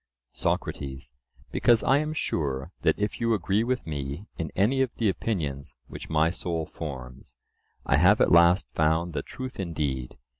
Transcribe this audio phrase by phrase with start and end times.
[0.33, 1.13] SOCRATES:
[1.51, 5.75] Because I am sure that if you agree with me in any of the opinions
[5.85, 7.35] which my soul forms,
[7.85, 10.17] I have at last found the truth indeed.